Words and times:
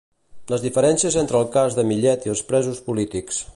Les 0.53 0.63
diferències 0.63 1.17
entre 1.23 1.39
el 1.41 1.45
cas 1.57 1.77
de 1.81 1.87
Millet 1.91 2.27
i 2.29 2.35
els 2.35 2.43
presos 2.51 2.83
polítics. 2.89 3.45